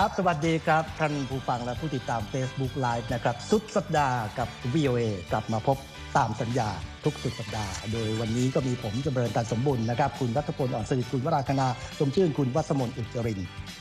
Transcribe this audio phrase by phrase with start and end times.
[0.00, 5.76] ครับ สวัสดีครับ ท่านผู้ฟังและผู้ติดตาม Facebook Live นะครับ สุดสัปดาห์กับ VOA กลับมาพบ
[6.16, 6.68] ตามสัญญา
[7.04, 11.66] ทุกสุดสัปดาห์ โดยวันนี้ก็มีผมจำเริญการสมบุญนะครับ คุณรัฐพลอ่อนสนิทคุณวราคณา
[11.98, 13.40] สมชื่นคุณวัสมนอุจจริน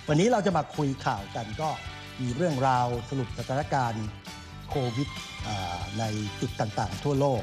[0.09, 1.69] วันนี้เราจะมาคุยข่าวกันก็
[2.21, 4.05] มีเรื่องราวสรุปสถานการณ์
[4.69, 5.09] โควิด
[5.99, 6.03] ใน
[6.41, 7.41] จุดต่างๆ ทั่วโลก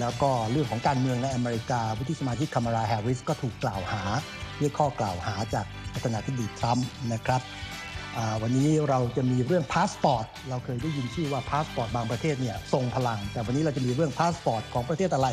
[0.00, 4.02] แล้วก็เรื่องของการเมืองในอเมริกาวุฒิสมาชิกคามาราแฮร์ริสก็ถูกกล่าวหา
[4.60, 7.42] ด้วยข้อกล่าวหาจากประธานาธิบดีทรัมป์นะครับ
[8.42, 15.28] วันนี้เราจะมีเรื่องพาสปอร์ตเราเคยได้ยินชื่อว่าพาสปอร์ตบางประเทศเนี่ยทรงพลัง แต่วันนี้เราจะมีเรื่องพาสปอร์ตของประเทศอะไร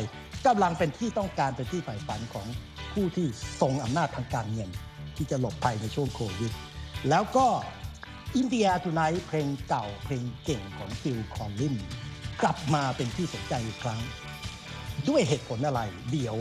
[0.46, 2.46] กำลังเป็นที่ต้องการเป็นที่ใฝ่ฝันของ
[2.92, 3.26] ผู้ที่
[3.60, 4.70] ทรงอำนาจทางการเงิน
[5.16, 6.52] ที่จะหลบภัยในช่วงโควิด
[7.08, 7.46] แล้วก็
[8.36, 11.74] In the Air Tonight เพลงเก่าเพลงเก่งของฟิลคอลลิน
[12.42, 14.00] กลับมาเป็นที่สนใจอีกครั้ง
[15.08, 16.36] ด้วยเหตุผลอะไร เดี๋ยว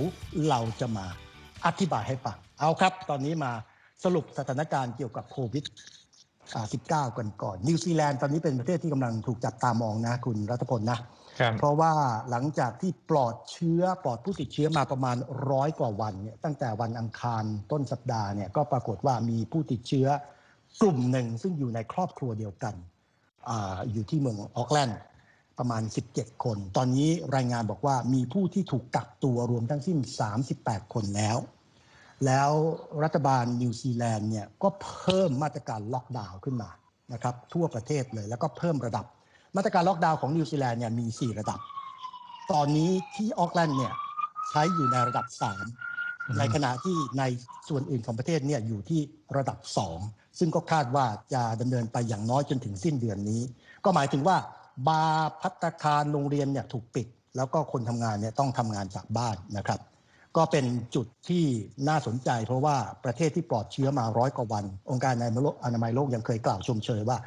[0.49, 1.05] เราจะมา
[1.65, 3.51] อธิบายให้ฟัง เอาครับ ตอนนี้มา
[4.03, 5.63] สรุปสถานการณ์เกี่ยวกับโควิด
[6.55, 10.99] 19 กันก่อนนิวซีแลนด์ตอนนี้เป็นประเทศที่กำลังถูกจับตามองนะคุณรัฐพลนะ
[11.39, 11.93] ครับเพราะว่า
[12.29, 15.17] หลังจากที่ปลอดเชื้อปลอดผู้ติดเชื้อมาประมาณ
[15.51, 20.07] ร้อยกว่าวันเนี่ยตั้งแต่วันอังคารต้นสัปดาห์เนี่ยก็ปรากฏว่ามีผู้ติดเชื้อ
[20.81, 22.75] กลุ่มหนึ่งซึ่งอยู่ในครอบครัวเดียวกัน
[23.49, 24.99] อาอยู่ที่เมืองออกแลนด์
[25.57, 29.97] ประมาณ 17 คน ตอนนี้รายงานบอกว่ามีผู้ที่ถูกกักตัวรวมทั้งสิ้น
[30.45, 31.37] 38 คนแล้ว
[32.25, 32.51] แล้ว
[33.03, 36.69] รัฐบาลนิวซีแลนด์เนี่ยก็เพิ่มมาตรการล็อกดาวน์ขึ้นมา
[37.13, 39.05] นะครับทั่วประเทศเลยแล้วก็เพิ่มระดับ
[39.55, 41.59] มาตรการล็อกดาวน์ของนิวซีแลนด์เนี่ยมี 4 ระดับ
[42.51, 43.93] ตอนนี้ที่ออกแลนด์เนี่ย
[44.49, 45.25] ใช้อยู่ในระดับ
[45.81, 47.23] 3 ในขณะที่ใน
[47.69, 49.01] ส่วนอื่นของประเทศเนี่ยอยู่ที่
[49.37, 49.57] ระดับ
[49.99, 53.41] 2 ซึ่งก็คาดว่าจะดำเนินไปอย่างน้อยจนถึงสิ้นเดือนนี้
[53.85, 54.37] ก็หมายถึงว่า
[54.87, 57.07] บาร์พัตตาคารโรงเรียนเนี่ยถูกปิด
[57.37, 59.79] แล้วก็คนทำงานเนี่ยต้องทำงานจากบ้านนะครับ
[60.37, 61.45] ก็เป็นจุดที่
[61.89, 65.13] น่าสนใจ เพราะว่าประเทศที่ปลอดเชื้อมาร้อยกว่าวัน องค์การ
[65.65, 67.17] อนามัยโลกยังเคยกล่าวชมเชยว่า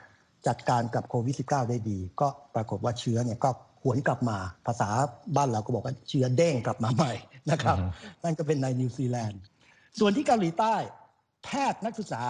[0.46, 3.50] จัดการกับโควิด -19 ได้ดี ก็ปรากฏว่าเชื้อเนี่ยก็
[3.82, 4.88] หวนกลับมาภาษา
[5.36, 7.12] บ้านเราก็บอกว่าเชื้อเด้งกลับมาใหม่
[7.50, 9.40] นะครับอือฮึนั่นก็เป็นในนิวซีแลนด์
[9.98, 10.74] ส่วนที่เกาหลีใต้
[11.44, 12.22] แพทย์นักศึกษา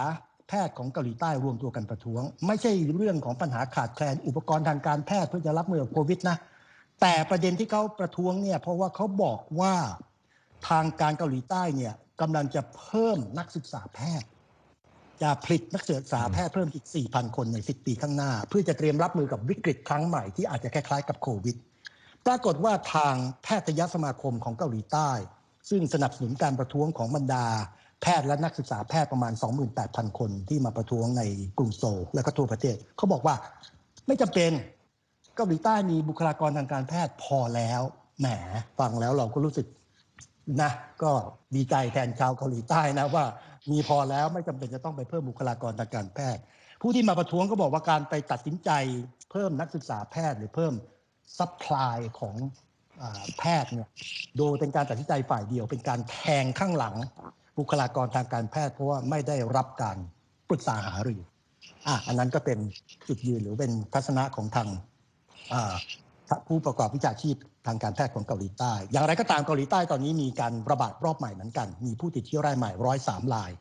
[0.49, 6.37] แพทย์ของเกาหลีใต้รวมตัวกันประท้วง ไม่ใช่เรื่องของปัญหาขาดแคลนอุปกรณ์ทางการแพทย์เพื่อจะรับมือกับโควิดนะ
[7.01, 9.73] แต่ประเด็นที่เขาประท้วงเนี่ยเพราะว่าเขาบอกว่า
[10.69, 14.29] ทางการเกาหลีใต้เนี่ยกำลังจะเพิ่มนักศึกษาแพทย์
[15.21, 21.55] จะผลิตนักศึกษาแพทย์เพิ่มอีก 4,000 คนใน 10 ปีข้างหน้า เพื่อจะเตรียมรับมือกับวิกฤตครั้งใหม่ที่อาจจะคล้ายๆกับโควิด
[22.25, 25.09] ปรากฏว่าทางแพทยสมาคมของเกาหลีใต้
[25.69, 27.45] ซึ่งสนับสนุนการประท้วงของบรรดา
[28.01, 29.33] แพทย์และนักศึกษาแพทย์ประมาณ
[29.75, 31.23] 28,000 คนที่มาประท้วงใน
[31.57, 33.35] กรุงโซลและก็ทั่วประเทศเขาบอกว่า
[34.07, 34.51] ไม่จำเป็น
[35.35, 37.81] เกาหลีใต้มีบุคลากรทางการแพทย์พอแล้ว
[38.19, 38.27] แหม
[38.79, 39.67] ฟังแล้วเราก็รู้สึก
[40.61, 40.71] นะ
[41.03, 41.11] ก็
[41.55, 43.25] ดีใจแทนชาวเกาหลีใต้นะว่า
[43.71, 46.41] มีพอแล้วไม่จำเป็นจะต้องไปเพิ่มบุคลากรทางการแพทย์
[46.81, 48.69] ผู้ที่มาประท้วงก็บอกว่าการไปตัดสินใจ
[49.31, 50.73] เพิ่มนักศึกษาแพทย์หรือเพิ่ม
[51.37, 52.35] supply ของ
[53.01, 53.03] อ
[53.39, 53.89] แพทย์เนี่ย
[54.37, 56.95] โดยเป็นการตัดสินใจฝ่ายเดียว เป็นการแทงข้างหลัง
[57.59, 59.97] บุคลากรทางการแพทย์เพราะว่าไม่ได้รับการ
[60.49, 61.21] ปรึกษาหารือ
[61.87, 62.59] อะอันนั้นก็เป็น
[63.07, 64.67] จุดยืนหรือเป็นทัศนะของทาง
[66.47, 67.35] ผู้ประกอบวิชาชีพ
[67.65, 73.51] ทางการแพทย์ของเกาหลีใต้ อย่างไรก็ตามเกาหลีใต้ตอนนี้มีการระบาดรอบใหม่เหมือนกัน มีผู้ติดเชื้อรายใหม่ร้อยสามราย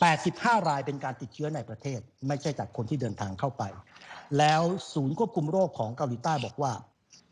[0.00, 3.62] 85 รายเป็นการติดเชื้อในประเทศ ไม่ใช่จากคนที่เดินทางเข้าไป
[4.38, 4.62] แล้ว
[4.92, 6.72] ศูนย์ควบคุมโรคของเกาหลีใต้บอกว่า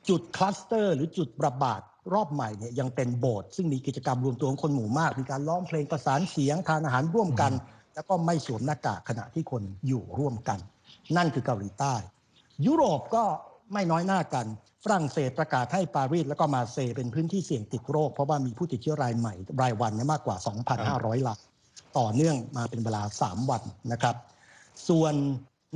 [0.08, 1.80] จุดคลัสเตอร์ หรือจุดระบาด
[2.14, 7.52] รอบใหม่เนี่ยยังเป็นโบสถ์ซึ่งมีกิจกรรมรวมตัวของคนหมู่มาก มีการร้องเพลงประสานเสียงทานอาหารร่วมกัน
[7.94, 10.58] แล้วก็ไม่สวมหน้ากากขณะที่คนอยู่ร่วมกัน
[11.16, 11.94] นั่นคือเกาหลีใต้
[12.66, 13.24] ยุโรปก็
[13.72, 14.46] ไม่น้อยหน้ากัน
[14.84, 20.36] ฝรั่งเศสประกาศให้ปารีสแล้วก็มาเซย์เป็นพื้นที่เสี่ยงติดโรค เพราะว่ามีผู้ติดเชื้อรายใหม่รายวันเนี่ยมากกว่า
[20.78, 21.38] 2,500ราย
[21.98, 23.62] ต่อเนื่องมาเป็นเวลา 3 วัน
[23.92, 24.16] นะครับ
[24.88, 25.14] ส่วน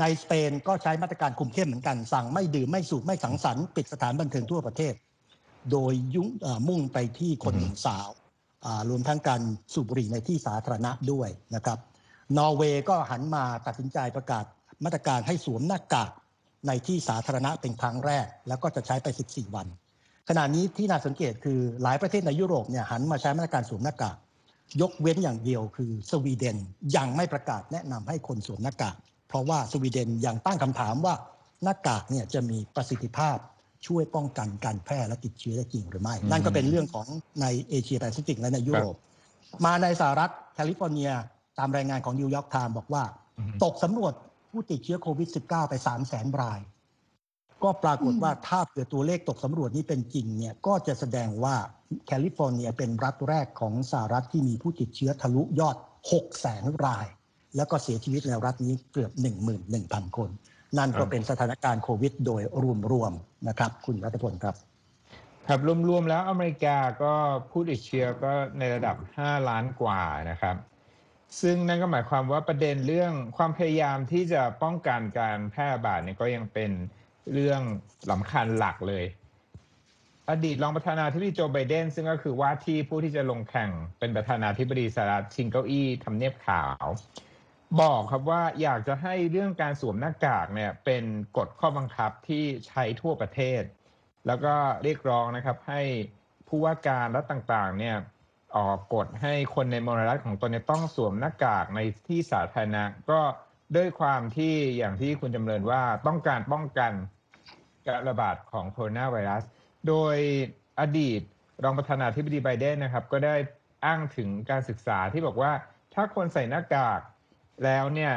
[0.01, 4.95] ในสเปนก็ใช้มาตรการคุมเข้มเหมือนกัน สั่งไม่ดื่มไม่สูบไม่สังสรรค์ปิดสถานบันเทิงทั่วประเทศ
[5.73, 8.09] โดยยุ่งเอ่อมุ่งไปที่คนหนุ่มสาว
[8.65, 9.41] อ่ารวมทั้งการ
[9.73, 11.79] สูบบุหรี่ในที่สาธารณะด้วยนะครับ
[12.37, 14.45] นอร์เวย์ก็หันมาตัดสินใจประกาศ
[14.85, 16.11] มาตรการให้สวมหน้ากาก
[16.67, 19.67] ในที่สาธารณะเป็นครั้งแรก แล้วก็จะใช้ไป 14 วัน
[20.29, 24.17] ขณะนี้ที่น่าสังเกตคือหลายประเทศในยุโรปเนี่ยหันมาใช้มาตรการสวมหน้ากาก
[24.81, 26.57] ยกเว้นอย่างเดียวคือสวีเดน
[26.97, 28.97] ยังไม่ประกาศแนะนำให้คนสวมหน้ากาก
[29.29, 31.15] เพราะว่าสวีเดนยังตั้งคำถามว่า
[31.63, 33.37] หน้ากากเนี่ยจะมีประสิทธิภาพ
[33.87, 37.07] ช่วยป้องกันการแพร่และติดเชื้อได้จริงหรือไม่ นั่นก็เป็นเรื่องของ
[37.41, 38.97] ในเอเชียแปซิฟิกและในยุโรป
[39.65, 41.11] มาในสหรัฐแคลิฟอร์เนีย
[41.59, 43.05] ตามรายงานของนิวยอร์กไทม์บอกว่า
[43.39, 44.13] อืมตกสำรวจ
[44.57, 46.61] ผู้ติดเชื้อโควิด -19 ไป 3 0 0แสนราย
[47.63, 51.57] ก็ปรากฏว่าถ้าเกิดตัวเลขตกสำรวจนี้เป็นจริงเนี่ยก็จะแสดงว่า
[52.07, 57.07] แคลิฟอร์เนียเป็นรัฐแรกของสหรัฐที่มีผู้ติดเชื้อทะลุยอด6 0 0แสนราย
[57.57, 59.11] แล้วก็เสียชีวิตในรัฐนี้เกือบ
[59.65, 60.31] 11,000 คน
[60.79, 62.43] นั่นก็เป็นสถานการณ์โควิด โดย
[62.93, 64.55] รวมๆนะครับ คุณรัตพลครับ
[65.49, 67.13] ครับรวมๆแล้วอเมริกาก็
[67.51, 70.01] ผู้ติดเชื้อก็ในระดับ 5 ล้านกว่า
[70.31, 70.57] นะครับ
[71.41, 76.71] ซึ่งนั่นก็หมายความว่าประเด็นเรื่องความพยายามที่จะป้องกันการแพร่ระบาดเนี่ยก็ยังเป็น
[77.33, 77.61] เรื่อง
[78.11, 79.05] สำคัญหลักเลย
[80.31, 86.85] อดีตรองประธานาธิบดีโจไบเดน ซึ่งก็คือว่าที่ผู้ที่จะลงแข่งเป็นประธานาธิบดีสหรัฐชิงเก้าอี้ทำเนียบขาว
[87.81, 91.05] บอกครับว่าอยากจะให้เรื่องการสวมหน้ากากเนี่ยเป็น
[91.37, 93.63] กฎข้อบังคับที่ใช้ทั่วประเทศ
[94.27, 95.83] แล้วก็เรียกร้องนะครับให้
[96.49, 97.97] ผู้ว่าการรัฐต่างๆเนี่ย
[98.57, 103.21] ออกกฎให้คนในมลรัฐของตนเนี่ยต้องสวมหน้ากากในที่สาธารณะ ก็
[103.77, 106.93] ด้วยความที่อย่างที่คุณจำเริญว่าต้องการป้องกัน
[107.87, 109.45] การระบาดของโคโรนาไวรัส
[109.89, 110.17] โดย
[110.81, 111.21] อดีต
[111.65, 113.35] รองประธานาธิบดีไบเดนนะครับ ก็ได้
[113.85, 115.53] อ้างถึงการศึกษาที่บอกว่า
[115.95, 117.01] ถ้าคนใส่หน้ากาก
[117.65, 118.13] แล้วเนี่ย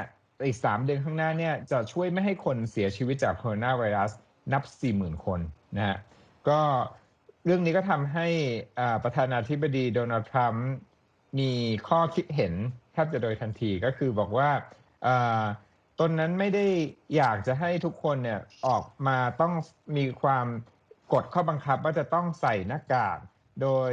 [0.46, 4.12] อีกสามเดือนข้างหน้าเนี่ยจะช่วยไม่ให้คนเสียชีวิตจากโคโรนาไวรัส
[4.54, 4.64] นับ
[4.94, 5.40] 40,000 คน
[5.78, 5.98] นะฮะ
[6.50, 6.62] ก็
[7.46, 8.28] เรื่องนี้ก็ทำให้
[9.04, 10.68] ประธานาธิบดีโดนัลด์ทรัมป์
[11.40, 11.52] มี
[11.88, 12.54] ข้อคิดเห็น
[12.94, 14.50] แทบจะโดยทันทีก็คือบอกว่า
[16.00, 16.66] ตนนั้นไม่ได้
[17.16, 19.54] อยากจะให้ทุกคนเนี่ยออกมาต้อง
[19.98, 20.48] มีความ
[21.14, 23.20] กฎข้อบังคับว่าจะต้องใส่หน้ากาก
[23.62, 23.92] โดย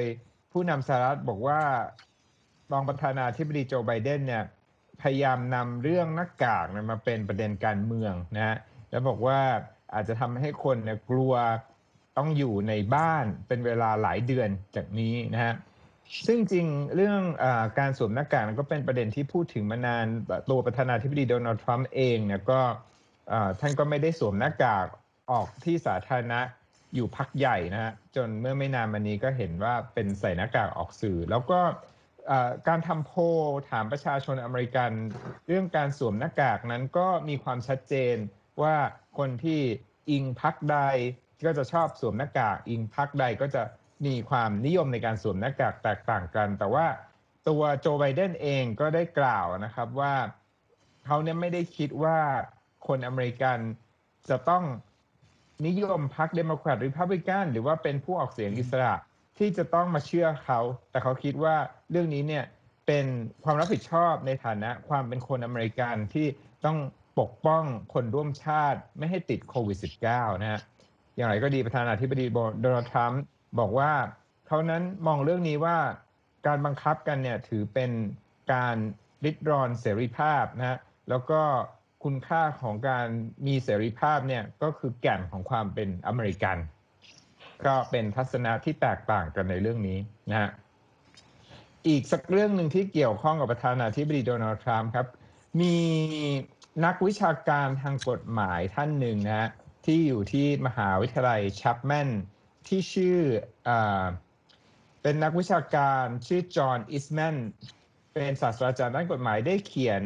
[0.53, 1.61] ผู้นำสหรัฐบอกว่า
[2.73, 4.45] รองประธานาธิบดีโจไบเดนเนี่ย
[5.03, 8.57] พยายามนำเรื่องหน้ากากเนี่ยมาเป็นประเด็นการเมืองนะฮะ
[8.91, 9.41] แล้วบอกว่า
[9.95, 11.35] อาจจะทำให้คนเนี่ยกลัว
[12.19, 15.55] ต้องอยู่ในบ้านเป็นเวลาหลายเดือนจากนี้นะฮะ
[16.27, 16.67] ซึ่งจริง
[16.97, 17.45] เรื่องอ
[17.79, 20.07] การสวมหน้ากากก็เป็นประเด็นที่พูดถึงมานาน
[20.51, 22.61] ตัวประธานาธิบดีโดนัลด์ทรัมป์เองเนี่ยก็
[23.61, 24.87] ท่านก็ไม่ได้สวมหน้ากาก
[25.31, 26.41] ออกที่สาธารณะ
[26.95, 31.61] อยู่พักใหญ่นะฮะจนเมื่อไม่นานมานี้ก็เห็นว่าเป็นใส่หน้ากากออกสื่อ แล้วก็
[32.69, 33.21] การทำโพล
[33.71, 34.91] ถามประชาชนอเมริกัน
[35.47, 38.17] เรื่องการสวมหน้ากากนั้นก็มีความชัดเจน
[38.63, 38.77] ว่า
[39.19, 39.61] คนที่
[40.11, 40.79] อิงพรรคใด
[41.45, 43.63] ก็จะชอบสวมหน้ากากอิงพรรคใดก็จะ
[44.07, 46.87] มีความนิยมในการสวมหน้ากากแตกต่างกัน แต่ว่า
[47.49, 50.15] ตัวโจไบเดนเองก็ได้กล่าวนะครับว่า
[51.07, 52.19] เขาเนี่ยไม่ได้คิดว่า
[52.87, 53.59] คนอเมริกัน
[54.29, 54.65] จะต้อง
[55.67, 58.95] นิยมพรรคเดโมแครตหรือรีพับลิกันหรือว่าเป็นผู้ออกเสียงอิสระ
[59.39, 60.61] ที่จะต้องมาเชื่อเขา
[60.91, 61.57] แต่เขาคิดว่า
[61.91, 62.45] เรื่องนี้เนี่ย
[62.87, 63.07] เป็น
[63.45, 66.27] ความรับผิดชอบในฐานะความเป็นคนอเมริกันที่
[66.65, 66.79] ต้อง
[67.21, 69.79] ปกป้องคนร่วมชาติไม่ให้ติดโควิด
[70.09, 70.61] -19 นะฮะ
[71.17, 72.27] อย่างไรก็ดีประธานาธิบดี
[72.61, 73.23] โดนัลด์ทรัมป์
[73.59, 73.93] บอกว่า
[74.47, 75.79] เขานั้นมองเรื่องนี้ว่า
[76.47, 77.91] การบังคับกันเนี่ยถือเป็น
[78.53, 78.77] การ
[79.25, 80.79] ริดรอนเสรีภาพนะฮะ
[81.09, 81.41] แล้วก็
[82.05, 83.07] คุณค่าของการ
[83.47, 86.57] มีเสรีภาพเนี่ยก็คือแก่นของความเป็นอเมริกัน
[87.67, 89.99] ก็เป็นทัศนะที่แตกต่างกันในเรื่องนี้
[90.31, 90.51] นะฮะ
[91.89, 95.07] อีกสักเรื่องหนึ่งที่เกี่ยวข้องกับประธานาธิบดีโดนัลด์ทรัมป์ครับ
[95.61, 95.77] มี
[96.85, 99.49] นักวิชาการทางกฎหมายท่านหนึ่งนะฮะ
[99.87, 102.09] ที่อยู่ที่มหาวิทยาลัยชัปแมน
[102.69, 103.19] ที่ชื่อ
[103.69, 103.71] อ
[105.03, 107.37] เป็นนักวิชาการชื่อจอห์นอิสแมน
[108.13, 110.03] เป็นศาสตราจารย์ด้านกฎหมายได้เขียน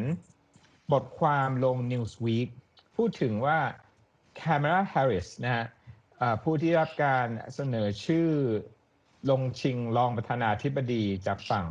[0.91, 2.49] บทความลง Newsweek
[2.95, 3.59] พูดถึงว่า
[4.39, 5.65] Kamala Harris นะฮะ
[6.43, 8.29] ผู้ที่รับการเสนอชื่อ
[9.29, 11.65] ลงชิงรองประธานาธิบดีจากฝั่ง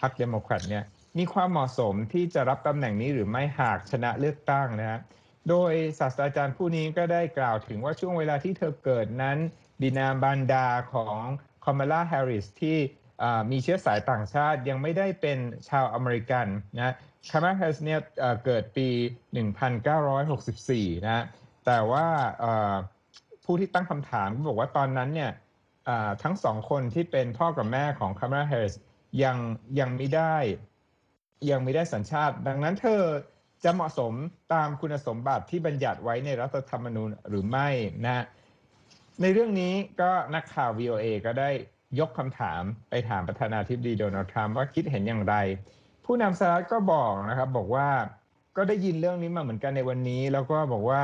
[0.00, 0.84] พรรคเดโมแครตเนี่ย
[1.18, 5.00] มีความเหมาะสมที่จะรับตำแหน่งนี้หรือไม่หากชนะเลือกตั้งนะฮะ
[5.48, 9.38] โดยศาสตราจารย์ผู้นี้ก็ได้กล่าวถึงว่าช่วงเวลาที่เธอเกิดนั้น
[9.80, 11.18] บิดามารดาของ
[11.64, 12.78] คอมเมล่าแฮร์ริสที่
[13.50, 15.38] มีเชื้อสายต่างชาติยังไม่ได้เป็น
[15.68, 16.94] ชาวอเมริกันนะ
[17.30, 18.00] คามาลาแฮร์ริสเนี่ย
[18.44, 18.88] เกิดปี
[20.12, 21.24] 1964 นะ
[21.66, 22.06] แต่ว่า
[23.44, 25.32] ผู้ที่ตั้งคำถามก็บอกว่าตอนนั้นเนี่ย
[26.22, 28.74] ทั้งสองคนที่เป็นพ่อกับแม่ของคามาแฮร์ริส
[29.22, 29.36] ยัง
[29.80, 30.36] ยังไม่ได้
[31.50, 33.02] ยังไม่ได้สัญชาติ ดังนั้นเธอ
[33.66, 34.12] จะเหมาะสม
[34.54, 37.68] ตามคุณสมบัติที่บัญญัติไว้ในรัฐธรรมนูญหรือไม่
[38.04, 38.24] นะ
[39.22, 41.50] ในเรื่องนี้ก็นักข่าว VOA ก็ได้
[42.00, 45.34] ยกคำถามไปถามประธานาธิบดีโดนัลด์ทรัมป์ว่าคิดเห็นอย่างไร
[46.04, 47.88] ผู้นำสหรัฐก็บอกนะครับ บอกว่า
[48.56, 51.02] ก็ได้ยินเรื่องนี้มาเหมือนกันในวันนี้ แล้วก็บอกว่า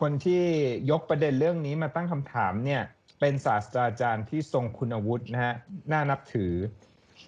[0.00, 0.42] คนที่
[0.90, 2.82] ยกประเด็นเรื่องนี้มาตั้งคำถามเนี่ย
[3.20, 5.54] เป็นศาสตราจารย์ที่ทรงคุณวุฒินะฮะ
[5.92, 6.52] น่านับถือ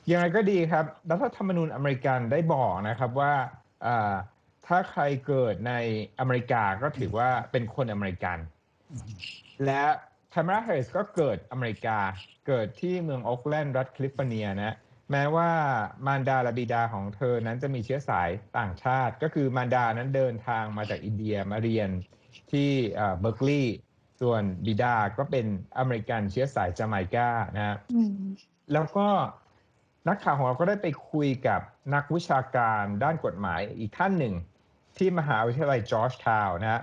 [0.07, 3.66] อย่างไรก็ดีครับ รัฐธรรมนูญอเมริกันได้บอกนะครับว่าอ่า
[4.67, 5.75] ถ้าใครเกิดใน
[6.19, 8.39] อเมริกาก็ถือว่าเป็นคนอเมริกัน
[9.65, 9.85] และ
[10.35, 11.99] คามาลาแฮร์ริสก็เกิดอเมริกา
[12.47, 14.77] เกิดที่เมืองโอ๊กแลนด์รัฐแคลิฟอร์เนียนะ
[15.11, 15.51] แม้ว่า
[16.07, 18.29] มารดาและบิดาของเธอนั้นจะมีเชื้อสาย
[18.59, 21.91] ต่างชาติ ก็คือมารดานั้นเดินทางมาจากอินเดียมาเรียน
[22.53, 22.71] ที่
[23.21, 23.77] เบอร์กลีย์
[24.21, 25.47] ส่วนบิดาก็เป็น
[25.79, 28.13] อเมริกันเชื้อสายจาไมกานะฮะอืม
[28.73, 29.09] แล้วก็
[30.09, 31.61] นักข่าวของเราก็ได้ไปคุยกับ
[31.95, 34.35] นักวิชาการด้านกฎหมายอีกท่านหนึ่ง
[34.97, 36.83] ที่มหาวิทยาลัยจอร์จทาวน์นะฮะ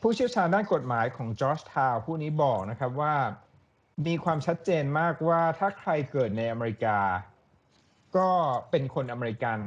[0.00, 3.14] ผู้เชี่ยวชาญด้านกฎหมายของจอร์จทาวน์ผู้นี้บอกนะครับว่า
[4.06, 6.98] มีความชัดเจนมากว่าถ้าใครเกิดในอเมริกา
[8.16, 8.30] ก็
[8.70, 9.58] เป็นคนอเมริกัน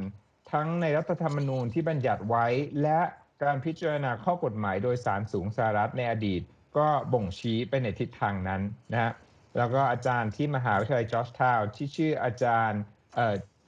[0.52, 2.46] ทั้งในรัฐธรรมนูญที่บัญญัติไว้
[2.82, 3.02] และ
[3.44, 6.42] การพิจารณาข้อกฎหมายโดยสารสูงสหรัฐในอดีต
[6.78, 9.12] ก็บ่งชี้ไปในทิศทางนั้นนะฮะ
[9.58, 12.82] แล้วก็อาจารย์ที่มหาวิทยาลัยจอร์จทาวน์ที่ชื่ออาจารย์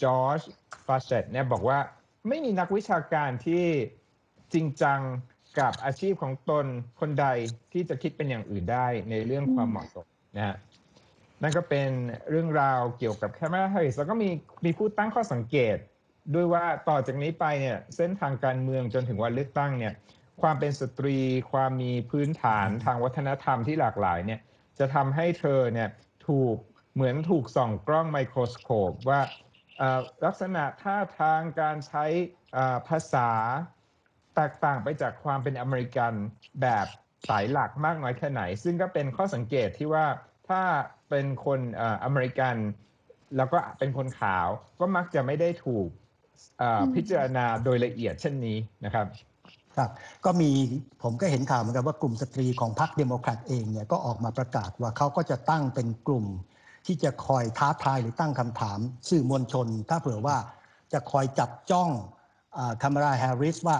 [0.03, 0.41] จอร์จ
[0.85, 1.79] ฟาเชตเนี่ยบอกว่า
[2.27, 3.65] ไม่มีนักวิชาการที่
[4.53, 4.99] จริงจัง
[5.59, 6.65] กับอาชีพของตน
[6.99, 7.27] คนใด
[7.73, 10.05] ที่จะคิดเป็นอย่างอื่นได้ในเรื่องความเหมาะสม
[10.37, 10.55] นะฮะ
[11.41, 11.89] นั่นก็เป็น
[12.29, 14.29] เรื่องราวเกี่ยวกับแคมราแฮร์ริสแล้วก็มี
[14.65, 15.77] มีผู้ตั้งข้อสังเกต
[16.33, 19.93] ด้วยว่าต่อจากนี้ไปเนี่ยเส้นทางการเมืองจนถึงวันเลือกตั้งเนี่ย
[20.41, 21.17] ความเป็นสตรี
[21.51, 24.39] ความมีพื้นฐานทางวัฒนธรรมที่หลากหลายเนี่ย
[24.79, 25.89] จะทำให้เธอเนี่ย
[26.27, 26.55] ถูก
[26.93, 29.21] เหมือนถูกส่องกล้องไมโครสโคปว่า
[30.25, 32.05] ลักษณะท่าทางการใช้
[32.87, 33.29] ภาษา
[34.35, 36.13] แตกต่างไปจากความเป็นอเมริกัน
[36.61, 36.87] แบบ
[37.29, 40.05] สายหลักมากน้อยแค่ไหน ซึ่งก็เป็นข้อสังเกตที่ว่า
[40.49, 40.61] ถ้า
[41.09, 41.59] เป็นคน
[42.03, 42.55] อเมริกัน
[43.37, 44.47] แล้วก็เป็นคนขาว
[44.79, 45.87] ก็มักจะไม่ได้ถูก
[46.95, 49.05] พิจารณาโดยละเอียดเช่นนี้นะครับ
[49.77, 49.89] ครับ
[50.25, 50.51] ก็มี
[51.03, 56.25] ผมก็เห็นข่าวเหมือนกันว่ากลุ่มสตรีของพรรคเดโมแครตเองเนี่ยก็ออกมาประกาศว่าเขาก็จะตั้งเป็นกลุ่ม
[56.85, 60.37] ที่จะคอยท้าทายหรือตั้งคำถาม สื่อมวลชน ถ้าเผื่อว่า
[60.93, 61.89] จะคอยจับจ้อง
[62.81, 63.77] คามาราแฮร์ริสว่า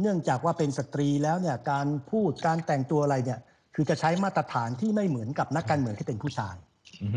[0.00, 3.40] เนื่องจากว่าเป็นสตรีแล้วเนี่ยการพูดการแต่งตัวอะไรเนี่ย
[3.74, 6.56] คือจะใช้มาตรฐานที่ไม่เหมือนกับนักการเมืองที่เป็นผู้ชาย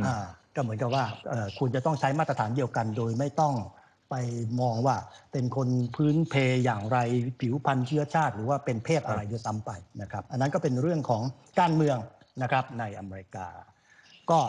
[0.05, 1.03] อ่าก็เหมือนกับว่า
[1.59, 3.53] คุณจะต้องใช้มาตรฐานเดียวกันโดยไม่ต้อง
[4.09, 4.15] ไป
[4.61, 4.95] มองว่า
[5.31, 6.33] เป็นคนพื้นเพ
[6.65, 6.97] อย่างไร
[7.41, 11.21] ผิวพรรณเชื้อชาติ หรือว่าเป็นเพศอะไรด้วยซ้ำไปนะครับ อันนั้นก็เป็นเรื่องของ
[11.59, 11.97] การเมือง
[12.41, 13.47] นะครับในอเมริกา
[14.29, 14.39] ก็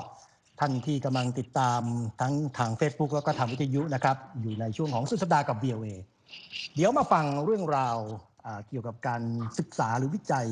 [0.60, 1.80] ท่านที่กำลังติดตาม
[2.20, 5.88] ทั้งทาง Facebook แล้วก็ทางวิทยุนะครับ อยู่ในช่วงของสุดสัปดาห์กับ VOA
[6.74, 7.96] เดี๋ยวมาฟังเรื่องราว
[8.68, 9.22] เกี่ยวกับการ
[9.58, 10.48] ศึกษาหรือวิจัย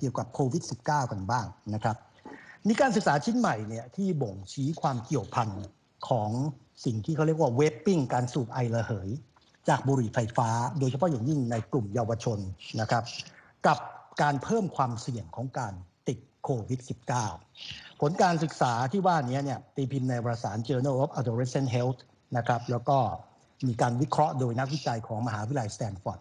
[0.00, 1.96] เกี่ยวกับโควิด -19 กันบ้างนะครับ
[2.68, 5.48] มีการศึกษาชิ้นใหม่เนี่ยที่บ่งชี้ความเกี่ยวพัน
[6.08, 6.30] ของ
[6.84, 9.08] สิ่งที่เขาเรียกว่าเวฟปิ้งการสูบไอระเหย
[9.68, 12.38] จากบุหรี่ไฟฟ้า โดยเฉพาะอย่างยิ่งในกลุ่มเยาวชน
[12.80, 13.04] นะครับ
[13.66, 13.78] กับ
[14.22, 15.72] การเพิ่มความเสี่ยงของการ
[16.08, 16.80] ติดโควิด
[17.40, 22.00] -19 ผลการศึกษาที่ว่านี้เนี่ยตีพิมพ์ในวารสาร Journal of Adolescent Health
[22.36, 22.98] นะครับแล้วก็
[23.66, 26.20] มีการวิเคราะห์โดยนักวิจัยของมหาวิทยาลัยสแตนฟอร์ด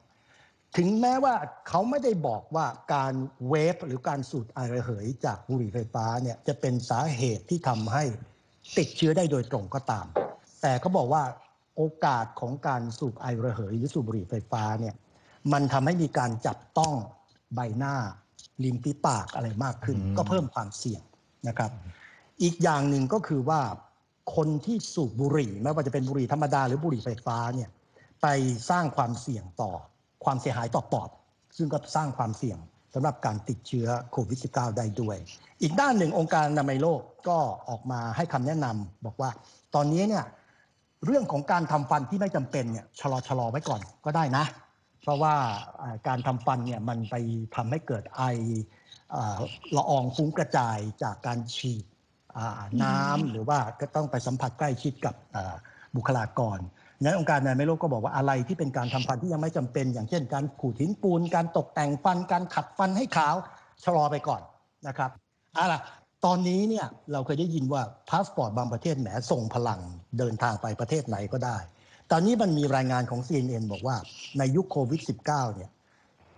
[0.78, 1.36] ถึงแม้ว่า
[1.68, 3.13] เขาไม่ได้บอกว่าการ
[3.50, 8.04] vape หรือการสูดไอระเหย จากบุหรี่ไฟฟ้าเนี่ยจะเป็นสาเหตุที่ทำให้
[8.78, 10.08] ติดเชื้อได้โดยตรงก็ตาม
[10.62, 11.24] แต่เขาบอกว่า
[11.75, 14.96] โอกาสของการสูบไอระเหยหรือสูบบุหรี่ไฟฟ้าเนี่ย
[15.54, 16.94] มันทำให้มีการจับต้อง
[17.56, 17.96] ใบหน้า
[18.63, 21.01] ริมฝีปากอะไรมากขึ้น ก็เพิ่มความเสี่ยง
[21.48, 21.72] นะครับ
[22.44, 23.62] อีกอย่างหนึ่งก็คือว่า
[24.36, 27.70] คนที่สูบบุหรี่ไม่ว่าจะเป็นบุหรี่ธรรมดาหรือบุหรี่ไฟฟ้าเนี่ย
[28.22, 28.28] ไป
[28.70, 29.72] สร้างความเสี่ยงต่อ
[30.24, 31.10] ความเสียหายต่อปอด
[31.58, 32.58] ซึ่งก็สร้างความเสี่ยง
[32.94, 35.18] สำหรับการติดเชื้อโควิด -19 ได้ด้วย
[35.62, 37.38] อีกด้านหนึ่งองค์การอนามัยโลกก็
[37.70, 39.30] ออกมาให้คำแนะนำบอกว่า
[39.75, 40.25] ตอนนี้เนี่ย
[41.06, 44.46] เรื่องของการทำฟันที่ไม่จำเป็นเนี่ยชะลอชะลอไว้ก่อนก็ได้นะ
[45.01, 45.36] เพราะว่า
[46.08, 47.15] การทำฟันเนี่ยมันไป
[47.56, 48.24] ทำให้เกิดไอ
[49.77, 51.86] ละอองฟุ้งกระจายจากการฉีด
[52.84, 55.15] น้ำหรือว่าก็ต้องไปสัมผัสใกล้ชิดกับ
[55.96, 56.60] บุคลากร
[57.01, 63.36] นั้นองค์การอนามัยโลกก็บอกว่าอะไรที่เป็นการทำฟันที่ยังไม่จำเป็น อย่างเช่น การขูดหินปูน การตกแต่งฟัน การขัดฟันให้ขาว
[63.84, 64.41] ชะลอไปก่อน
[64.88, 65.10] นะครับ
[65.56, 65.79] เอาล่ะ
[66.26, 69.80] ตอนนี้เนี่ยเราเคยได้ยินว่าพาสปอร์ตบางประเทศแหมทรงพลัง
[70.18, 71.58] เดินทางไปประเทศไหนก็ได้
[72.12, 73.96] ตอนนี้มันมีรายงานของ CNN บอกว่า
[74.38, 75.70] ในยุคโควิด -19 เนี่ย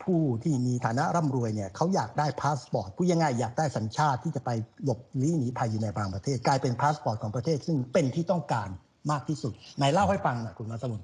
[0.03, 4.49] ผู้ที่มีฐานะร่ำรวยเนี่ยเขาอยากได้พาสปอร์ตผู้ยังไงอยากได้สัญชาติที่จะไป
[4.83, 8.69] หลบลี้หนีภัยอยู่ในบางประเทศ กลายเป็นพาสปอร์ตของประเทศซึ่งเป็นที่ต้องการ
[9.11, 11.01] มากที่สุดไหนเล่าให้ฟังหน่อยคุณวัสมน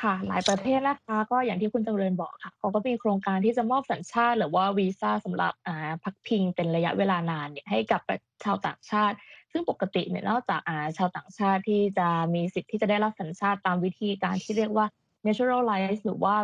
[0.00, 8.00] ค่ะ หลายประเทศนะคะ ก็อย่างที่คุณจำเริญบอกค่ะเขาก็มีโครงการที่จะมอบสัญชาติ หรือว่าวีซ่าสำหรับอ่าพักพิงเป็นระยะเวลานานเนี่ยให้กับ
[8.44, 9.16] ชาวต่างชาติ
[9.52, 14.86] ซึ่งปกติเนี่ยนอกจากอ่าชาวต่างชาติที่จะมีสิทธิ์ที่จะได้รับสัญชาติตามวิธีการที่เรียกว่า
[15.26, 16.34] naturalize หรือว่า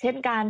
[0.00, 0.44] เช่นการ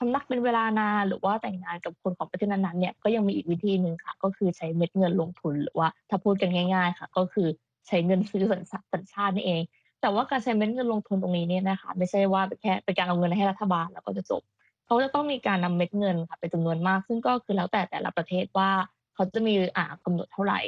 [0.00, 7.48] พำนักเป็นเวลานานหรือว่าแต่งงานกับคนของประเทศนั้นๆเนี่ยก็ยังมีอีกวิธีหนึ่งค่ะ ก็คือใช้เม็ดเงินลงทุนหรือว่าถ้าพูดกันง่าย ๆ ค่ะ ก็คือ
[7.86, 8.44] ใช้เงินซื้อ
[8.92, 9.62] สัญชาตินี่เอง
[10.06, 14.42] แต่ว่าการใช้เม็ดเงินลงทุนตรงนี้เนี่ยนะคะ ไม่ใช่ว่าแค่เป็นการเอาเงินให้รัฐบาลแล้วก็จะจบ
[14.86, 18.70] เขาจะต้องมีการนำเม็ดเงินค่ะเป็นจำนวนมาก ซึ่งก็คือแล้วแต่แต่ละประเทศว่า
[19.14, 20.60] เขาจะมีอ่ากำหนดเท่าไหร่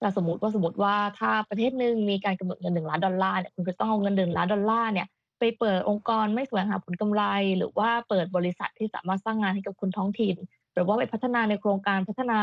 [0.00, 5.06] แต่สมมติว่าสมมติว่าถ้าประเทศหนึ่งมีการกำหนดเงินหนึ่งล้านดอลลาร์เนี่ยคุณก็ต้องเอาเงินหนึ่งล้านดอลลาร์เนี่ย
[5.38, 7.22] ไปเปิดองค์กรไม่แสวงหาผลกำไร
[7.58, 10.36] หรือว่าเปิดบริษัทที่สามารถสร้างงานให้กับคนท้องถิ่น
[10.74, 12.40] หรือว่าไปพัฒนาในโครงการพัฒนา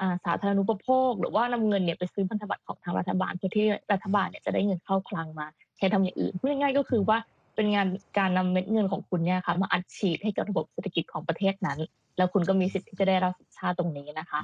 [0.00, 5.46] อ่าสาธารณูปโภค หรือว่านำเงินเนี่ยไปซื้อพันธบัตรของทางรัฐบาลเพื่อที่รัฐบาลเนี่ยจะได้เงินเข้าคลังมา
[5.76, 7.18] ใช้ทำอย่างอื่นพูดง่ายๆก็คือว่า
[7.54, 7.86] เป็นงาน
[8.18, 11.78] การนำเม็ดเงินของคุณเนี่ยค่ะมาอัดฉีดให้กับระบบเศรษฐกิจของประเทศนั้น
[12.16, 14.40] แล้วคุณก็มีสิทธิ์ที่จะได้รับสัญชาติตรงนี้นะคะ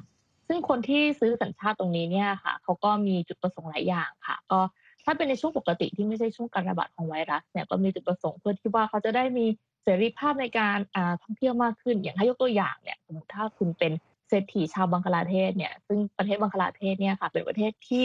[0.49, 4.61] ซึ่งคนที่ซื้อสัญชาติตรงนี้เนี่ยค่ะเขาก็มีจุดประสงค์หลายอย่างค่ะ ก็
[5.05, 9.47] ถ้าเป็นในช่วงปกติที่ไม่ใช่ช่วงการระบาดของไวรัสเนี่ยก็มีจุดประสงค์เพื่อที่ว่าเขาจะได้มี
[9.83, 10.79] เสรีภาพในการ
[11.23, 13.93] ท่องเที่ยวมากขึ้น อย่างถ้ายกตัวอย่างเนี่ยสมมติถ้าคุณเป็น
[14.31, 18.03] เศรษฐีชาวบังคลาเทศเนี่ยซึ่งประเทศบังคลาเทศเนี่ยค่ะเป็นประเทศที่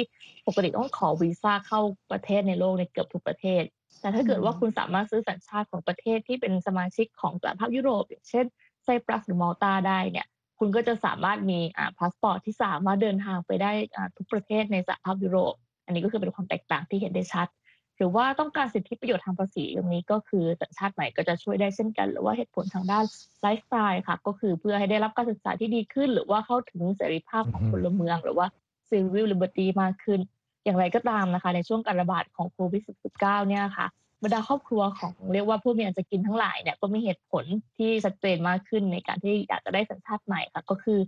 [0.48, 1.80] ปกติต้องขอวีซ่าเข้า
[2.12, 3.64] ประเทศในโลกในเกือบทุกประเทศ
[4.02, 8.46] แต่ถ้าเกิดว่าคุณสามารถซื้อสัญชาติของประเทศที่เป็นสมาชิกของสหภาพยุโรปอย่างเช่น
[8.84, 10.28] ไซปรัสหรือมอลตาได้เนี่ย
[10.60, 15.54] คุณก็จะสามารถมีอ่าพาสปอร์ตที่สามารถเดินทางไปได้อ่าทุกประเทศในสหภาพยุโรป
[15.86, 17.48] อันนี้ก็คือเป็นความแตกต่างที่เห็นได้ชัด
[17.98, 23.06] หรือว่าต้องการสิทธิประโยชน์ทางภาษีตรงนี้ก็คือสัญชาติใหม่ก็จะช่วยได้เช่นกัน หรือว่าเหตุผลทางด้าน
[23.42, 28.48] ไลฟ์สไตล์ค่ะ ก็คือเพื่อให้ได้รับการศึกษาที่ดีขึ้น หรือว่าเข้าถึงเสรีภาพของพลเมือง หรือว่า
[28.90, 30.20] civil liberty มากขึ้น
[30.64, 32.82] อย่างไรก็ตามนะคะ ในช่วงการระบาดของโควิด
[33.14, 33.88] -19 เนี่ยค่ะ
[34.24, 37.44] บรรดาครอบครัวของเรียกว่าผู้มีอันจะกินทั้งหลายเนี่ยก็มีเหตุผล
[37.78, 41.00] ที่ชัดเจนมากขึ้นในการที่อยากจะได้สัญชาติใหม่ค่ะ ก็คือ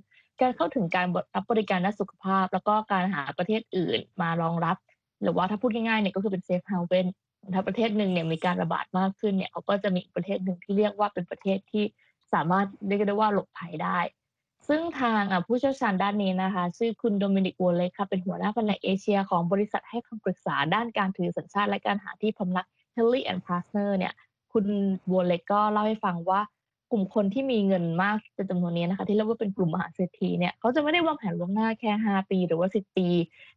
[0.41, 4.77] การเข้าถึงการรับบริการด้านสุขภาพ แล้วก็การหาประเทศอื่นมารองรับ
[5.23, 7.07] หรือว่าถ้าพูดง่ายๆเนี่ยก็คือเป็น safe haven
[7.55, 11.83] ถ้าประเทศหนึ่งเนี่ยมีการระบาดมากขึ้นเนี่ยเขาก็จะมีประเทศหนึ่งที่เรียกว่าเป็นประเทศที่
[12.33, 13.99] สามารถเรียกได้ว่าหลบภัยได้
[14.67, 24.13] ซึ่งทางผู้เชี่ยวชาญด้านนี้นะคะ ชื่อคุณโดมินิกวอลเล็กค่ะเป็นหัวหน้าแผนกเอเชียของบริษัทให้คำปรึกษาด้านการถือสัญชาติและการหาที่พำนัก Helly and Partner เนี่ย
[24.53, 24.65] คุณ
[25.13, 26.39] วอลเล็กก็เล่าให้ฟังว่า
[26.91, 33.07] กลุ่มคนที่มีเงินมากเป็นจำนวนนี้นะคะ ที่เรียกว่าเป็นกลุ่มมหาเศรษฐีเนี่ยเขาจะไม่ได้วางแผนล่วงหน้าแค่ 5 ปีหรือว่า 10 ปี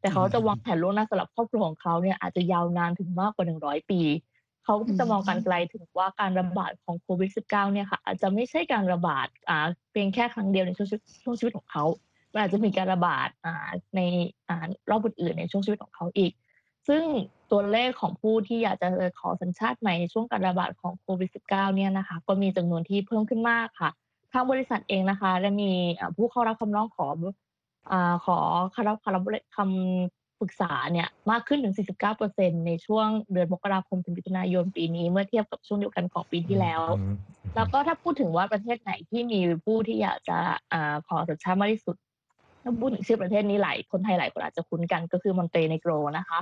[0.00, 4.00] แต่เขาจะวางแผนล่วงหน้าสำหรับครอบครัวของเขาเนี่ยอาจจะยาวนานถึงมากกว่า 100 ปี
[4.64, 11.84] เขาจะมองการไกลถึงว่าการระบาดของโควิด -19 เนี่ยค่ะ อาจจะไม่ใช่การระบาดอ่าเพียงแค่ครั้งเดียวในช่วงชีวิตช่วงชีวิตของเขา
[12.32, 14.00] มันอาจจะมีการระบาดอ่าใน
[14.48, 16.32] อ่ารอบอื่นๆในช่วงชีวิตของเขาอีก
[16.88, 17.02] ซึ่ง
[17.52, 18.88] ตัวเลขของผู้ที่อยากจะ
[19.20, 23.90] ขอสัญชาติใหม่ในช่วงการระบาดของโควิด -19 เนี่ยนะคะ ก็มีจำนวนที่เพิ่มขึ้นมากค่ะ
[24.32, 27.06] ทางบริษัทเองนะคะได้มีอ่าผู้เข้ารับคำร้องขอ
[27.90, 28.38] อ่าขอ
[28.74, 29.22] คำรับคำรับ
[29.56, 31.74] คำปรึกษาเนี่ยมากขึ้นถึง
[32.16, 37.14] 49%ในช่วงเดือนมกราคมถึงมิถุนายนปีนี้ เมื่อเทียบกับช่วงเดียวกันของปีที่แล้วอืม
[37.56, 40.38] แล้วก็ถ้าพูดถึงว่าประเทศไหนที่มีผู้ที่อยากจะ
[40.72, 41.96] อ่าขอสัญชาติมากที่สุด
[42.62, 46.40] ถ้าพูดถึงชื่อประเทศนี้หลายคนไทยหลายคนอาจจะคุ้นกันก็คือมอนเตเนโกรนะคะ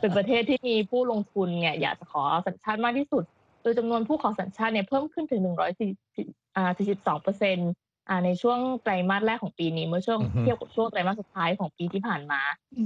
[0.00, 3.24] เป็นประเทศที่มีผู้ลงทุนเนี่ยอยากจะขอสัญชาติมากที่สุด
[3.62, 5.40] โดยจำนวนผู้ขอสัญชาติเนี่ยเพิ่มขึ้นถึง
[5.98, 7.70] 140อ่า42เปอร์เซ็นต์
[8.08, 12.40] อ่าในช่วงไตรมาสแรกของปีนี้เมื่อช่วงอือฮึเทียบกับช่วงไตรมาสสุดท้ายของปีที่ผ่านมา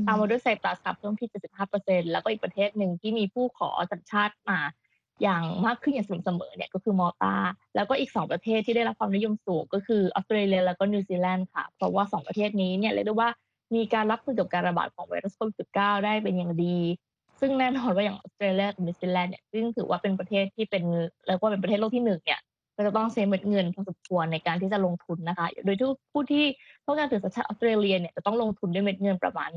[0.07, 1.31] ตามมาด้วยไซปรัสครับเพิ่มที่
[1.71, 4.59] 75%แล้วก็อีกประเทศหนึ่งที่มีผู้ขอสัญชาติมา
[5.23, 7.35] อย่างมากขึ้นอย่างสม่ำเสมอเนี่ยก็คือมอลตา
[7.75, 13.31] แล้วก็อีก 2 ประเทศที่ได้รับความนิยมสูงก็คือออสเตรเลียแล้วก็นิวซีแลนด์ค่ะ เพราะว่า 2 ประเทศนี้เนี่ยเรียกได้ว่า
[13.75, 16.79] มีการรับมือกับการระบาดของไวรัสโควิด -19 ได้เป็นอย่างดี
[17.41, 20.85] ซึ่งแน่นอนว่าอย่างออสเตรเลียกับนิวซีแลนด์เนี่ยซึ่งถือว่าเป็นประเทศที่เป็น
[21.27, 22.41] เรียกว่าเป็นประเทศโลกที่หนึ่งเนี่ย
[22.77, 26.45] ก็จะต้องใช้เงินพอสมควรในการที่จะลงทุนนะคะ โดยที่ผู้ที่
[26.87, 29.49] ต้องการถือสัญชาติออสเตรเลียเนี่ยจะต้องลงทุนด้วยเม็ดเงินประมาณ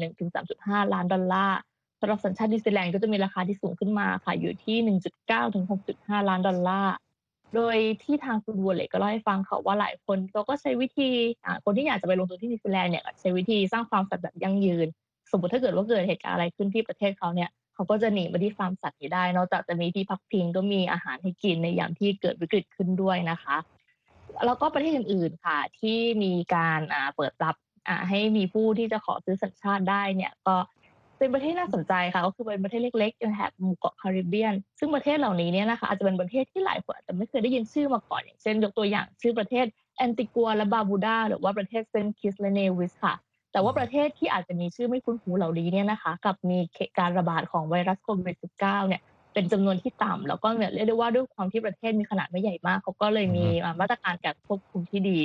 [0.43, 1.59] 1-3.5 ล้านดอลลาร์
[1.99, 5.65] สำหรับสัญชาตินิวซีแลนด์ก็จะมีราคาที่สูงขึ้นมาค่ะอยู่ที่ 1.9 ถึง
[5.97, 6.95] 6.5 ล้านดอลลาร์
[7.55, 11.09] โดยที่ทางคุณวัวเล็กก็เล่าให้ฟังค่ะว่าหลายคนเขาก็ใช้วิธี
[11.65, 14.87] คนที่อยากจะไปลงทุนที่นิวซีแลนด์เนี่ยใช้วิธีสร้างความสัตย์แบบยั่งยืน
[15.31, 23.57] สมมติถ้าเกิดว่าเกิดเหตุการณ์อะไรขึ้นที่ประเทศเขาเนี่ยเขาก็จะหนีมาที่ฟาร์มสัตว์นี้ได้ นอกจากจะมีที่พักพิงก็มีอาหารให้กินในยามที่เกิดวิกฤตขึ้นด้วยนะคะ
[24.45, 26.81] แล้วก็ประเทศอื่นๆค่ะที่มีการ
[27.15, 27.55] เปิดรับ
[28.09, 30.55] ให้มีผู้ที่จะขอซื้อสัญชาติได้เนี่ยก็
[31.17, 39.65] เป็นประเทศน่าสนใจค่ะก็คือเป็นประเทศเล็กๆในแถบหมู่เกาะแคริบเบียน ซึ่งประเทศเหล่านี้เนี่ยนะคะอาจจะเป็นประเทศที่หลายคนอาจจะไม่เคยได้ยินชื่อมาก่อนอย่างเช่น ยกตัวอย่างชื่อประเทศ
[39.97, 43.15] แอนติกัวและบาร์บูดาหรือว่าประเทศเซนต์คิสและเนวิสค่ะ
[43.51, 46.57] แต่ว่าประเทศที่อาจจะมีชื่อไม่คุ้นหูเหล่านี้เนี่ยนะคะกลับมี
[46.99, 49.01] การระบาดของไวรัสโควิด -19 เนี่ย
[49.33, 53.45] เป็นจำนวนที่ต่ำแล้วก็เนี่ยเรียกได้ว่าด้วยความที่ประเทศมีขนาดไม่ใหญ่มากเขาก็เลยมี
[53.79, 55.19] มาตรการการควบคุมที่ดี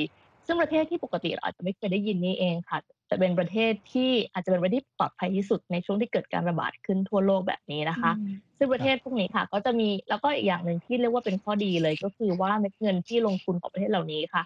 [0.46, 2.78] ซึ่งประเทศที่ปกติเราอาจจะไม่เคยได้ยินนี่เองค่ะ
[3.12, 8.12] จะเป็นประเทศที่อาจจะเป็นประเทศที่ปลอดภัยที่สุดในช่วงที่เกิดการระบาดขึ้นทั่วโลกแบบนี้นะคะ
[8.58, 14.42] ซึ่งประเทศพวกนี้ค่ะ ก็จะมีแล้วก็อีกอย่างหนึ่งที่เรียกว่าเป็นข้อดีเลยก็คือว่าเม็ดเงินที่ลงทุนของประเทศเหล่านี้ค่ะ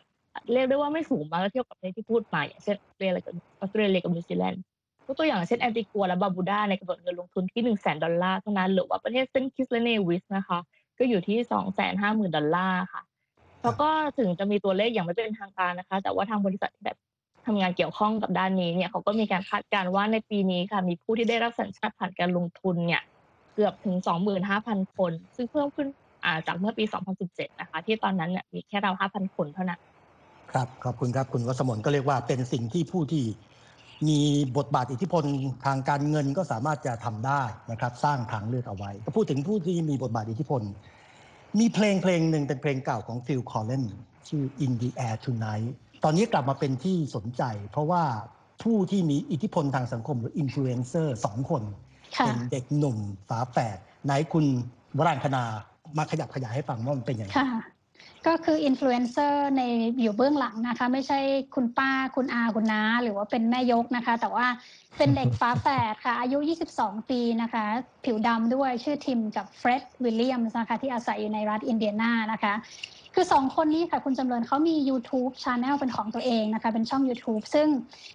[0.53, 4.63] เรียกได้ว่าไม่สูงมากเทียบกับประเทศที่พูดมาอย่างเช่นออสเตรเลียกับออสเตรเลียกับนิวซีแลนด์
[5.07, 10.59] ยกตัวอย่างเช่นแอนติกัวและบาร์บูดาเนี่ยกำหนดเงินลงทุนที่1 0 0 0 0แสนดอลลาร์เท่านั้นหรือว่าประเทศเซนต์คิสและเนวิสนะคะ
[10.99, 13.03] ก็อยู่ที่2 5 0 0 0 0ดอลลาร์ค่ะ
[13.63, 16.99] แล้วก็ถึงจะมีตัวเลขอย่างไม่เป็นทางการนะคะ แต่ว่าทางบริษัทที่แบบ
[17.47, 23.03] ทำงานเกี่ยวข้องกับด้านนี้เนี่ยเขาก็มีการคาดการณ์ว่าในปีนี้ค่ะมีผู้ที่ได้รับสัญชาติผ่านการลงทุนเนี่ย
[23.55, 23.97] เกือบถึง
[24.47, 26.85] 25,000 คน ซึ่งเพิ่มขึ้นาจากเมื่อปี
[27.23, 29.81] 2017 นะคะ ที่ตอนนั้นเนี่ยมีแค่เรา 5,000 คนเท่านั้น
[30.53, 33.25] ครับ ขอบคุณครับคุณวัสมนก็เรียกว่าเป็นสิ่งที่ผู้ที่
[34.09, 34.19] มี
[34.57, 35.25] บทบาทอิทธิพล
[35.67, 40.63] ทางการเงินก็สามารถจะทำได้นะครับ สร้างทางเลือกเอาไว้พูดถึงผู้ที่มีบทบาทอิทธิพล
[41.59, 43.85] มีเพลงเพลงหนึ่งเป็นเพลงเก่าของฟิลคอลลินส์
[44.29, 45.69] ชื่อ In the Air Tonight
[46.05, 48.03] ตอนนี้กลับมาเป็นที่สนใจ เพราะว่า
[48.63, 51.63] ผู้ที่มีอิทธิพลทางสังคมหรืออินฟลูเอนเซอร์สองคน
[52.17, 52.97] ค่ะเป็นเด็กหนุ่ม
[53.29, 54.45] ฝาแฝดไหนคุณ
[54.99, 55.45] วรางคณา
[55.99, 57.49] มาขยับขยายให้ฟังว่ามันเป็นยังไงค่ะ
[58.27, 59.63] ก็คืออินฟลูเอนเซอร์ใน
[60.01, 61.19] อยู่เบื้องหลังนะคะ ไม่ใช่
[61.55, 64.47] คุณป้าคุณอาคุณน้า หรือว่าเป็นแม่ยกนะคะ แต่ว่า
[64.99, 66.39] เป็นเด็กฝาแฝดค่ะ อายุ
[66.73, 67.65] 22 ปีนะคะ
[68.05, 72.55] ผิวดำด้วยชื่อทิมกับเฟร็ดวิลเลียมนะคะ ที่อาศัยอยู่ในรัฐอินเดียนานะคะ
[73.15, 77.69] คือสองคนนี้ค่ะ คุณจำเริญเขามี YouTube Channel เป็นของตัวเองนะคะ เป็นช่อง YouTube ซึ่ง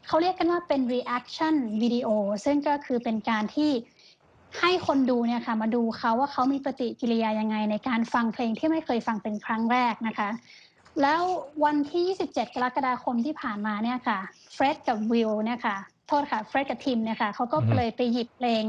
[0.07, 2.07] เขาเรียกกันว่าเป็น reaction video
[2.45, 3.71] ซึ่งก็คือเป็นการที่
[4.59, 10.29] ให้คนดูเนี่ยค่ะมาดูเขาว่าเขามีปฏิกิริยายังไงในการฟังเพลงที่ไม่เคยฟังเป็นครั้งแรกนะคะ
[11.01, 11.21] แล้ว
[11.63, 14.19] วันที่ 27 กรกฎาคมที่ผ่านมาเนี่ยค่ะ
[14.53, 18.63] เฟร็ดกับวิลเนี่ยค่ะโทษค่ะเฟร็ดกับทิมเนี่ยค่ะเขาก็เลยไปหยิบเพลง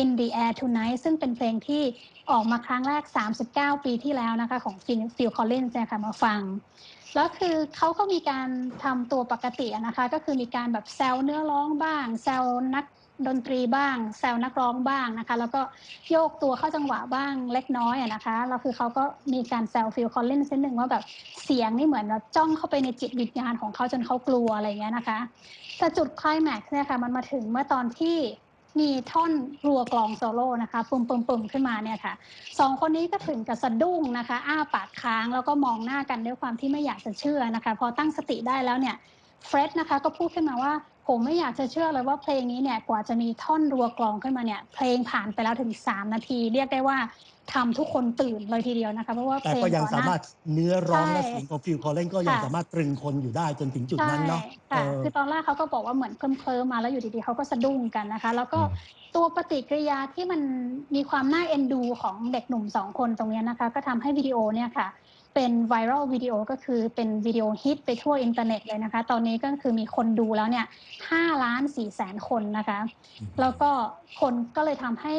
[0.00, 1.82] In the Air Tonight ซึ่งเป็นเพลงที่
[2.30, 3.02] ออกมาครั้งแรก
[3.44, 6.40] 39 ปีที่แล้วนะคะของฟิลฟิลคอลลินส์เนี่ยค่ะมาฟัง
[7.14, 8.48] แล้วคือเขาก็มีการ
[8.84, 12.44] ทำตัวปกตินะคะ ก็คือมีการแบบแซวเนื้อร้องบ้าง แซว
[12.74, 12.84] นัก
[13.26, 15.60] ดนตรีบ้าง แซวนักร้องบ้างนะคะ แล้วก็
[16.10, 21.04] โยกตัวเข้าจังหวะบ้างเล็กน้อยอะนะคะ แล้วคือเขาก็มีการแซวฟิลคอลลินส์นิดนึงว่าแบบ
[21.44, 25.18] เสียงนี่เหมือนแบบจ้องเข้าไปในจิตวิญญาณของเขาจนเขากลัวอะไรอย่างเงี้ยนะคะ
[25.78, 28.16] แต่จุดคลายแม็กซ์เนี่ยค่ะมันมาถึงเมื่อตอนที่
[28.80, 29.32] มีท่อน
[29.66, 32.14] รัวกลองโซโล่นะคะปุ่มปุ่มปุ่มขึ้นมาเนี่ยค่ะ
[32.58, 38.96] สองคนนี้ก็ถึงกับสะดุ้งนะคะ อ้าปากค้างแล้วก็มองหน้ากันด้วยความที่ไม่อยากจะเชื่อนะคะ พอตั้งสติได้แล้วเนี่ย
[39.46, 40.72] เฟร็ดนะคะก็พูดขึ้นมาว่า
[41.06, 46.98] ผมไม่อยากจะเชื่อเลยว่าเพลงนี้เนี่ยกว่าจะมีท่อนรัวกลองขึ้นมาเนี่ย เพลงผ่านไปแล้วถึง 3 นาที เรียกได้ว่า
[47.52, 50.20] ทำทุกคนตื่นเลยทีเดียวนะคะเพราะว่าแต่เพลงก็ยังก่อนหสาน้ามารถ
[50.52, 58.60] เนื้อร้องใช่และเสียงของฟิลคอลลินส์ก็ยังค่ะสามารถตรึงคนอยู่ได้จนถึงจุดนั้นเนาะใช่ค่ะเออคือตอนแรกเขาก็บอกว่าเหมือนเคลิ้มๆมาแล้วอยู่ดีๆเขาก็สะดุ้งกันนะคะ แล้วก็
[59.14, 60.40] ตัวปฏิกิริยาที่มัน
[60.94, 64.86] มีความน่าเอ็นดูของเด็กหนุ่มสองคนตรงเนี้ยนะคะ ก็ทำให้วิดีโอเนี่ยค่ะ
[65.36, 70.66] เป็น viral video ก็คือเป็นวิดีโอฮิตไปทั่วอินเทอร์เน็ตเลยนะคะ ตอนนี้ก็คือมีคนดูแล้วเนี่ย
[71.04, 72.78] 5ล้าน4แสนคนนะคะ
[73.40, 73.70] แล้วก็
[74.20, 75.14] คนก็เลยทำให้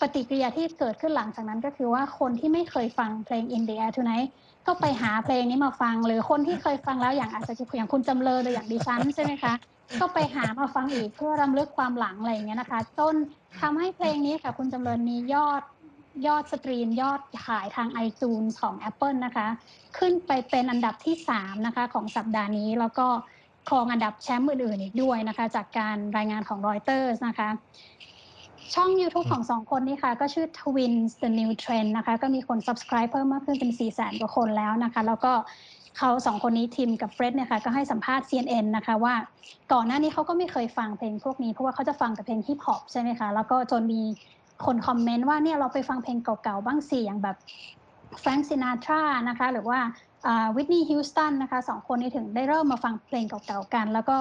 [0.00, 4.28] ปฏิกิริยาที่เกิดขึ้นหลังจากนั้นก็คือว่าคนที่ไม่เคยฟังเพลง In the Air Tonight
[4.66, 9.54] ก็ไปหาเพลงนี้มาฟัง หรือคนที่เคยฟังแล้วอย่างอาจจะอย่างคุณจำเลยหรืออย่างดิฉันใช่ไหมคะ
[10.00, 13.14] ก็ไปหามาฟังอีกเพื่อรำลึกความหลังอะไรอย่างเงี้ยนะคะจน
[13.60, 15.62] ทำให้เพลงนี้ค่ะ คุณจำเริญมียอด
[16.26, 19.46] ยอดสตรีมยอดขายทาง iTunes ของ Apple นะคะ
[19.98, 23.06] ขึ้นไปเป็นอันดับที่ 3 นะคะ ของสัปดาห์นี้แล้วก็
[23.68, 27.48] ครองอันดับแชมป์อื่นๆอีกด้วยนะคะ จากการรายงานของ Reuters นะคะ
[28.74, 35.00] ช่อง YouTube ของสองคนนี้ค่ะ ก็ชื่อ Twins The New Trend นะคะ ก็มีคน subscribe เพิ่มมากขึ้นเป็น 4 0 0แสนกว่าคนแล้วนะคะ
[35.06, 35.32] แล้วก็
[35.98, 39.14] เขาสองคนนี้ทีมกับเฟร็ดเนี่ยค่ะก็ให้สัมภาษณ์ CNN นะคะว่า
[39.72, 44.02] ก่อนหน้านี้เขาก็ไม่เคยฟังเพลงพวกนี้ เพราะว่าเขาจะฟังแต่เพลงฮิปฮอปใช่ไหมคะ แล้วก็จนมี
[44.66, 47.36] คนคอมเมนต์ว่าเนี่ยเราไปฟังเพลงเก่าๆบ้างสิอย่างแบบ
[48.20, 49.78] แฟรง k ์ซินาทรานะคะ หรือว่า
[50.56, 54.16] วิทนีย์ฮิวสตันนะคะสองคนนี้ถึงได้เริ่มมาฟังเพลงเก่าๆกัน แล้วก็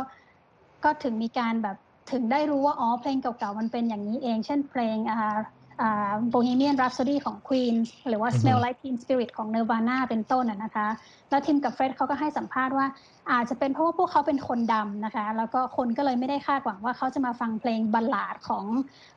[0.84, 1.78] ก็ถึงมีการแบบ
[2.12, 5.38] ถึงได้รู้ว่า อ๋อ เพลงเก่าๆ มันเป็นอย่างนี้เอง เช่นเพลงอ่า
[5.82, 7.76] อ่า Bohemian Rhapsody ของ Queen
[8.08, 10.88] หรือว่าอือฮึ Smell Like Teen Spirit ของ Nirvana เป็นต้นนะนะคะ
[11.30, 12.88] แล้วทิมกับเฟร็ดเขาก็ให้สัมภาษณ์ว่า
[13.31, 18.65] อาจจะเป็นเพราะว่าพวกเขาเป็นคนดำนะคะ แล้วก็คนก็เลยไม่ได้คาดหวังว่าเขาจะมาฟังเพลงบัลลาดของ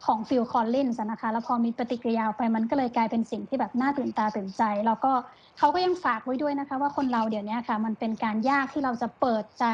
[0.06, 5.12] ของฟิลคอลลินส์นะคะ แล้วพอมีปฏิกิริยาออกไปมันก็เลยกลายเป็นสิ่งที่แบบน่าตื่นตาตื่นใจ แล้วก็
[5.58, 9.64] เขาก็ยังฝากไว้ด้วยนะคะ ว่าคนเราเดี๋ยวนี้ค่ะ มันเป็นการยากที่เราจะเปิดใจ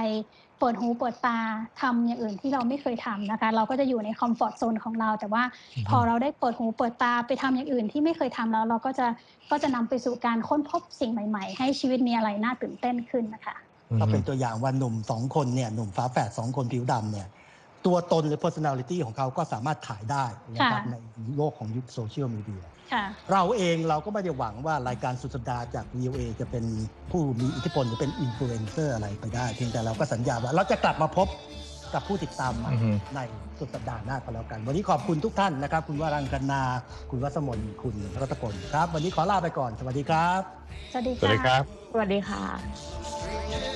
[0.60, 1.38] เปิดหูเปิดตา
[1.80, 5.42] ทำอย่างอื่นที่เราไม่เคยทำนะคะ เราก็จะอยู่ในคอมฟอร์ทโซนของเรา แต่ว่า
[5.88, 9.06] พอเราได้เปิดหูเปิดตาไปทำอย่างอื่นที่ไม่เคยทำแล้ว เราก็จะ
[9.50, 13.56] ก็จะนำไปสู่การค้นพบสิ่งใหม่ ๆ ให้ชีวิตมีอะไรน่าตื่นเต้นขึ้นนะคะ
[14.00, 17.28] ก็เป็นตัวอย่างว่าหนุ่มสองคนเนี่ยหนุ่มฝาแฝดสองคนผิวดำเนี่ย
[17.86, 20.96] ตัวตนหรือ personality ของเขาก็สามารถขายได้นะครับค่ะใน
[21.36, 26.64] โลกของยุคโซเชียลมีเดียค่ะเราเองเราก็ไม่ได้หวังว่ารายการสุดสัปดาห์จาก VOA จะเป็น
[27.10, 31.28] ผู้มีอิทธิพลหรือเป็นอินฟลูเอนเซอร์อะไรไปได้ เพียงแต่เราก็สัญญาว่าเราจะกลับมาพบ
[31.94, 33.20] กับผู้ติดตามใหม่อือฮึใน
[33.58, 36.62] สุดสัปดาห์หน้าก็แล้วกัน วันนี้ขอบคุณทุกท่านนะครับ คุณวรางคณา
[37.10, 40.40] คุณวัสมนคุณรัตพลครับ วันนี้ขอลาไปก่อน สวัสดีครับ
[40.92, 43.75] สวัสดีสวัสดีค่ะครับ สวัสดีค่ะ